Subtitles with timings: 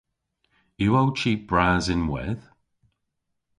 [0.83, 2.45] Yw ow chi bras ynwedh?